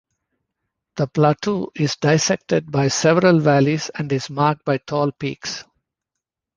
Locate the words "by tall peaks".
4.65-5.63